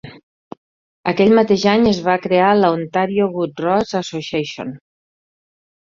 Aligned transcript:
Aquell 1.11 1.35
mateix 1.41 1.67
any, 1.75 1.85
es 1.91 2.01
va 2.09 2.17
crear 2.25 2.49
la 2.63 2.73
Ontario 2.81 3.31
Good 3.39 3.65
Roads 3.69 3.97
Association. 4.05 4.77